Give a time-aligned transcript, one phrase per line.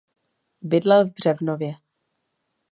[0.63, 1.73] Bydlel v Břevnově.